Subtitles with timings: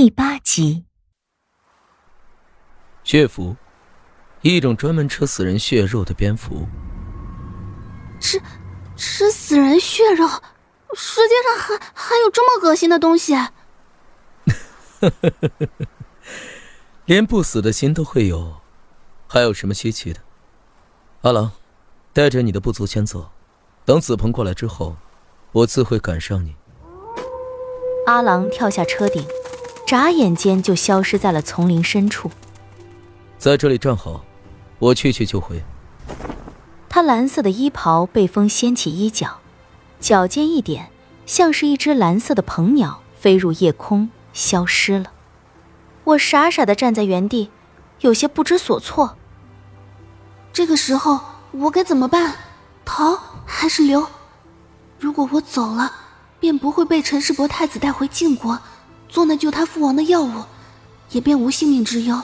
[0.00, 0.84] 第八集。
[3.02, 3.56] 血符，
[4.42, 6.68] 一种专门吃死人血肉的蝙蝠。
[8.20, 8.40] 吃，
[8.94, 10.28] 吃死人血肉？
[10.94, 13.34] 世界上还还有这么恶心的东西？
[17.04, 18.60] 连不死的心都会有，
[19.26, 20.20] 还有什么稀奇的？
[21.22, 21.50] 阿郎，
[22.12, 23.32] 带着你的部族先走，
[23.84, 24.96] 等子鹏过来之后，
[25.50, 26.54] 我自会赶上你。
[28.06, 29.26] 阿郎跳下车顶，
[29.88, 32.30] 眨眼间就消失在了丛林深处。
[33.38, 34.22] 在这里站好，
[34.78, 35.64] 我去去就回。
[36.90, 39.38] 他蓝色的衣袍被风掀起衣角，
[39.98, 40.90] 脚尖一点，
[41.24, 45.10] 像是一只蓝色的鹏鸟飞入夜空，消失了。
[46.04, 47.50] 我傻傻的站在原地，
[48.02, 49.16] 有些不知所措。
[50.52, 51.18] 这个时候
[51.52, 52.36] 我该怎么办？
[52.84, 54.06] 逃还是留？
[54.98, 55.90] 如果我走了，
[56.38, 58.58] 便不会被陈世伯太子带回晋国，
[59.08, 60.44] 做那救他父王的药物，
[61.10, 62.20] 也便无性命之忧。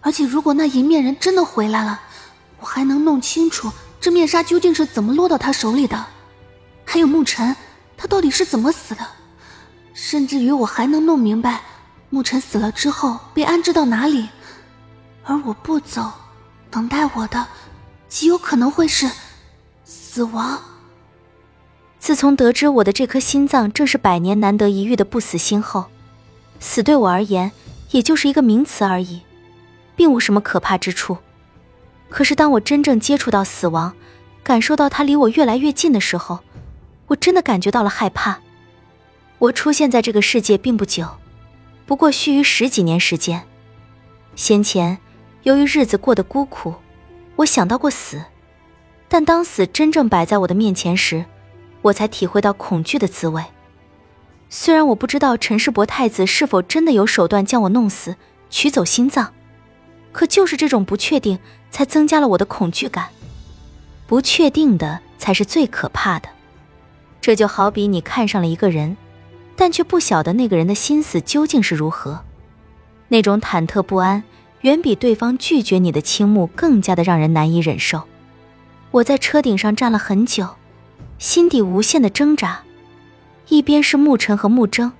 [0.00, 2.00] 而且，如果那银面人真的回来了，
[2.60, 6.06] 我还能弄清楚这面纱究竟是怎么落到他手里的，
[6.84, 7.56] 还有沐尘，
[7.96, 9.06] 他到底是怎么死的？
[9.94, 11.62] 甚至于，我还能弄明白，
[12.12, 14.28] 沐尘死了之后被安置到哪里。
[15.24, 16.12] 而我不走，
[16.70, 17.46] 等待我的，
[18.08, 19.10] 极有可能会是
[19.84, 20.60] 死亡。
[21.98, 25.86] 自从得知我的这颗心脏正是百年难得一遇的不死心后，
[26.60, 27.52] 死对我而言
[27.90, 29.22] 也就是一个名词而已，
[29.94, 31.18] 并无什么可怕之处。
[32.08, 33.94] 可是当我真正接触到死亡，
[34.42, 36.40] 感受到它离我越来越近的时候，
[37.08, 38.40] 我真的感觉到了害怕。
[39.38, 41.06] 我出现在这个世界并不久，
[41.86, 43.42] 不过须臾十几年时间。
[44.36, 44.98] 先前
[45.42, 46.74] 由于日子过得孤苦，
[47.36, 48.22] 我想到过死，
[49.08, 51.24] 但当死真正摆在我的面前时，
[51.82, 53.42] 我才体会到恐惧的滋味。
[54.48, 58.16] 虽然我不知道陈世伯太子是否真的有手段将我弄死，
[58.50, 59.32] 取走心脏，
[60.12, 61.38] 可就是这种不确定，
[61.70, 63.08] 才增加了我的恐惧感。
[64.06, 66.28] 不确定的才是最可怕的。
[67.20, 68.96] 这就好比你看上了一个人，
[69.56, 72.20] 但却不晓得那个人的心思究竟是如何，
[73.08, 74.22] 那种忐忑不安，
[74.60, 78.02] 远比对方拒绝你的倾慕更加的让人难以忍受。
[78.90, 80.48] 我在车顶上站了很久。
[81.18, 82.62] 心底无限的挣扎，
[83.48, 84.92] 一边是沐尘和沐征，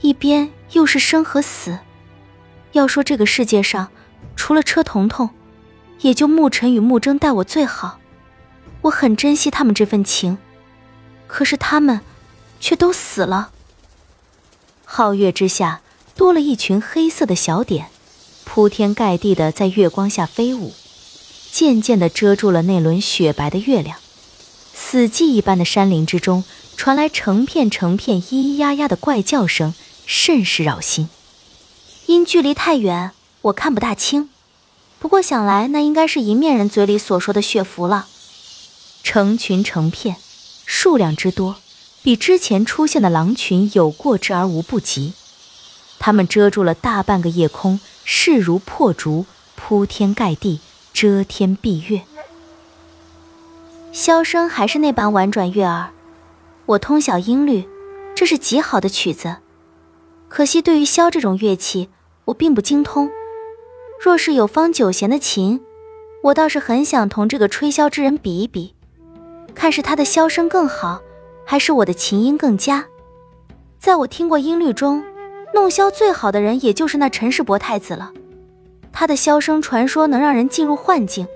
[0.00, 1.78] 一边又是生和死。
[2.72, 3.88] 要说这个世界上，
[4.36, 5.30] 除了车彤彤，
[6.00, 7.98] 也就沐尘与沐征待我最好，
[8.82, 10.38] 我很珍惜他们这份情。
[11.26, 12.00] 可是他们，
[12.60, 13.50] 却都死了。
[14.86, 15.80] 皓月之下，
[16.16, 17.86] 多了一群黑色的小点，
[18.44, 20.72] 铺天盖地的在月光下飞舞，
[21.50, 23.98] 渐渐的遮住了那轮雪白的月亮。
[24.72, 26.44] 死寂一般的山林之中，
[26.78, 29.74] 传来成片成片咿咿呀呀的怪叫声，
[30.06, 31.08] 甚是扰心。
[32.06, 33.10] 因距离太远，
[33.42, 34.30] 我看不大清。
[35.00, 38.06] 不过想来，那应该是银面人嘴里所说的血符了。
[39.02, 40.16] 成群成片，
[40.64, 41.56] 数量之多，
[42.04, 45.14] 比之前出现的狼群有过之而无不及。
[45.98, 50.60] 它们遮住了大半个夜空，势如破竹，铺天盖地，
[50.92, 52.02] 遮天蔽月。
[53.92, 55.90] 箫声还是那般婉转悦耳，
[56.68, 57.66] 我通晓音律，
[58.14, 59.36] 这是极好的曲子。
[60.28, 61.88] 可惜对于箫这种乐器，
[62.26, 63.10] 我并不精通。
[63.98, 65.62] 若是有方九弦的琴，
[66.24, 68.74] 我倒是很想同这个吹箫之人比一比，
[69.54, 71.00] 看是他的箫声更好，
[71.46, 72.84] 还是我的琴音更佳。
[73.78, 75.02] 在我听过音律中，
[75.54, 78.12] 弄箫最好的人也就是那陈世伯太子了。
[78.92, 81.26] 他的箫声传说能让人进入幻境，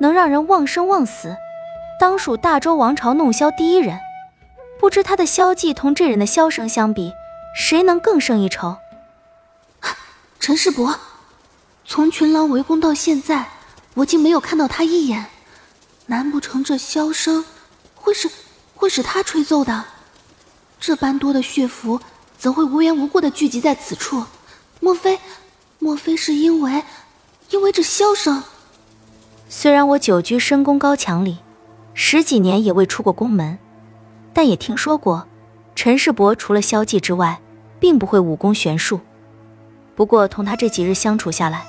[0.00, 1.34] 能让人忘生忘死。
[1.98, 3.98] 当属大周王朝弄箫第一人，
[4.80, 7.12] 不知他的箫技同这人的箫声相比，
[7.54, 8.76] 谁能更胜一筹？
[10.38, 10.98] 陈世伯，
[11.84, 13.48] 从群狼围攻到现在，
[13.94, 15.26] 我竟没有看到他一眼，
[16.06, 17.44] 难不成这箫声
[17.94, 18.30] 会是
[18.74, 19.84] 会是他吹奏的？
[20.80, 22.00] 这般多的血符，
[22.38, 24.24] 怎会无缘无故的聚集在此处？
[24.80, 25.18] 莫非，
[25.80, 26.84] 莫非是因为，
[27.50, 28.42] 因为这箫声？
[29.48, 31.38] 虽然我久居深宫高墙里。
[32.00, 33.58] 十几年也未出过宫门，
[34.32, 35.26] 但也听说过，
[35.74, 37.40] 陈世伯除了消技之外，
[37.80, 39.00] 并不会武功玄术。
[39.94, 41.64] 不过同他这几日相处下来，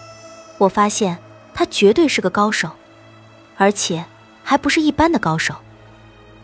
[0.59, 1.17] 我发现
[1.53, 2.71] 他绝对是个高手，
[3.57, 4.05] 而且
[4.43, 5.55] 还不是一般的高手。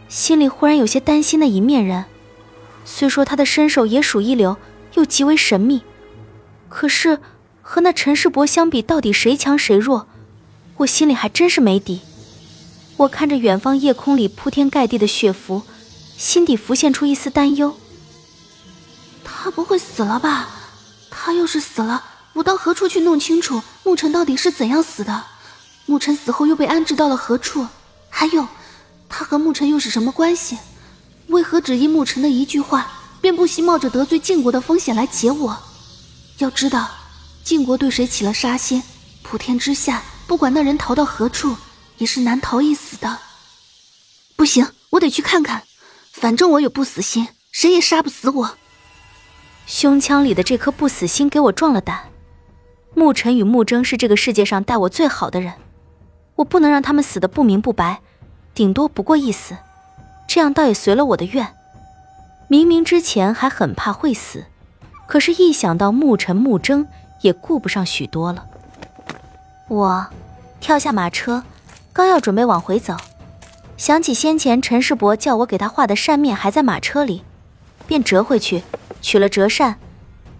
[0.07, 2.05] 心里忽然有些担心那一面人，
[2.85, 4.57] 虽说他的身手也属一流，
[4.93, 5.81] 又极为神秘，
[6.69, 7.19] 可是
[7.61, 10.07] 和那陈世伯相比，到底谁强谁弱，
[10.77, 12.01] 我心里还真是没底。
[12.97, 15.63] 我看着远方夜空里铺天盖地的血符，
[16.17, 17.77] 心底浮现出一丝担忧。
[19.23, 20.49] 他不会死了吧？
[21.09, 22.03] 他要是死了，
[22.33, 25.23] 我到何处去弄清楚沐尘到底是怎样死的？
[25.87, 27.67] 沐尘死后又被安置到了何处？
[28.09, 28.47] 还有，
[29.09, 30.57] 他和沐尘又是什么关系？
[31.27, 32.91] 为何只因沐尘的一句话，
[33.21, 35.57] 便不惜冒着得罪晋国的风险来劫我？
[36.37, 36.89] 要知道，
[37.43, 38.81] 晋国对谁起了杀心，
[39.23, 41.55] 普天之下，不管那人逃到何处，
[41.97, 43.19] 也是难逃一死的。
[44.35, 45.63] 不行，我得去看看。
[46.15, 48.51] 反正我有不死心，谁也杀不死我。
[49.67, 51.99] 胸腔里的这颗不死心给我壮了胆。
[52.95, 55.53] 沐尘与沐征是这个世界上待我最好的人，
[56.35, 57.99] 我不能让他们死的不明不白，
[58.53, 59.57] 顶多不过一死，
[60.25, 61.53] 这样倒也随了我的愿。
[62.47, 64.45] 明明之前还很怕会死，
[65.07, 66.87] 可是，一想到沐尘、沐征，
[67.21, 68.45] 也顾不上许多了。
[69.67, 70.07] 我
[70.61, 71.43] 跳下马车，
[71.91, 72.95] 刚要准备往回走。
[73.77, 77.23] 想起先前陈世伯叫我给他画的扇面还在马车里，
[77.85, 78.63] 便折回去
[79.01, 79.75] 取了折扇，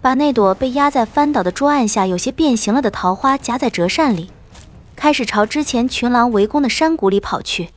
[0.00, 4.30] 把那朵被压在翻倒的桌案下有些变形了的桃花夹在折扇里，
[4.96, 7.68] 开始朝之前群狼围攻的山谷里跑去。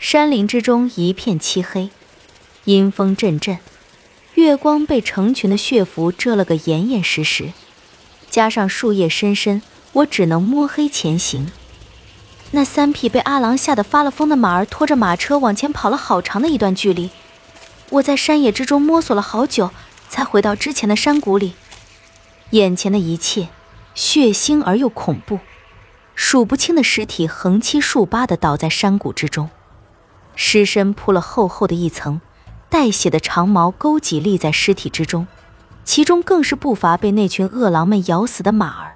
[0.00, 1.90] 山林之中一片漆黑，
[2.64, 3.58] 阴风阵阵，
[4.34, 7.52] 月光被成群的血符遮了个严严实实，
[8.28, 9.62] 加上树叶深深，
[9.92, 11.46] 我只能摸黑前行。
[12.52, 17.10] 那三匹被阿郎吓得发了疯的马儿拖着马车往前跑了好长的一段距离，
[17.90, 19.70] 我在山野之中摸索了好久，
[20.08, 21.54] 才回到之前的山谷里。
[22.50, 23.48] 眼前的一切
[23.94, 25.40] 血腥而又恐怖，
[26.14, 29.50] 数不清的尸体横七竖八地倒在山谷之中，
[30.34, 32.20] 尸身铺了厚厚的一层，
[32.70, 35.26] 带血的长毛勾脊立在尸体之中，
[35.84, 38.94] 其中更是不乏被那群恶狼们咬死的马儿。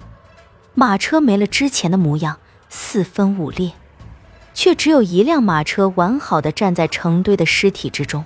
[0.75, 2.39] 马车没了之前的模样。
[2.73, 3.73] 四分五裂，
[4.55, 8.25] 却只有一辆马车完好的站在成堆的尸体之中，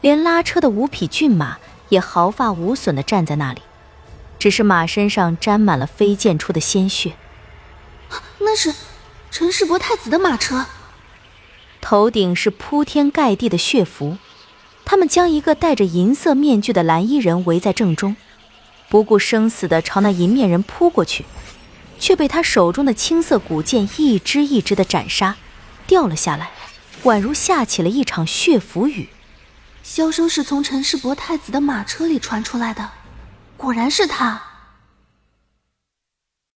[0.00, 3.62] 连拉车的五匹骏马也毫发无损的站在那里，
[4.38, 7.12] 只是马身上沾满了飞溅出的鲜血。
[8.40, 8.74] 那是
[9.30, 10.66] 陈世伯太子的马车，
[11.80, 14.18] 头顶是铺天盖地的血符，
[14.84, 18.16] 他们将一个戴着银色面具的蓝衣人围在正中，
[18.88, 21.24] 不顾生死的朝那银面人扑过去。
[22.02, 25.36] 却被他手中的青色古剑一支一支的斩杀，
[25.86, 26.50] 掉了下来，
[27.04, 29.08] 宛如下起了一场血符雨。
[29.84, 32.90] 箫声是从陈世伯太子的马车里传出来的，
[33.56, 34.42] 果然是他。